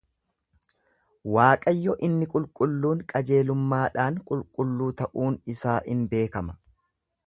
Waaqayyo 1.35 1.95
inni 2.09 2.29
qulqulluun 2.33 3.05
qajeelummaadhaan 3.13 4.21
qulqulluu 4.33 4.93
ta'uun 5.03 5.43
isaa 5.57 5.81
in 5.95 6.07
beekama. 6.15 6.63